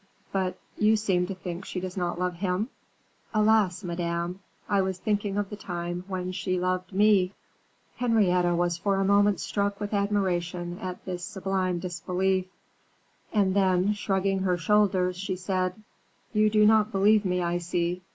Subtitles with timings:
[0.31, 2.69] "But you seem to think she does not love him!"
[3.35, 7.33] "Alas, Madame, I was thinking of the time when she loved me."
[7.97, 12.47] Henrietta was for a moment struck with admiration at this sublime disbelief:
[13.31, 15.75] and then, shrugging her shoulders, she said,
[16.33, 18.01] "You do not believe me, I see.